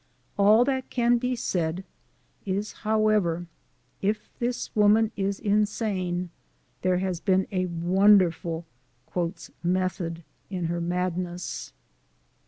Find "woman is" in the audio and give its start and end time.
4.75-5.39